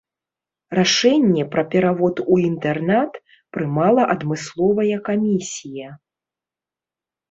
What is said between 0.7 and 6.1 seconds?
Рашэнне пра перавод у інтэрнат прымала адмысловая камісія.